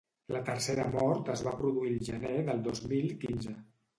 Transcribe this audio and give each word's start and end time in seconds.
La 0.35 0.39
tercera 0.45 0.85
mort 0.93 1.29
es 1.33 1.43
va 1.49 1.53
produir 1.59 1.93
el 1.97 2.01
gener 2.09 2.33
del 2.47 2.65
dos 2.71 2.81
mil 2.95 3.13
quinze. 3.25 3.57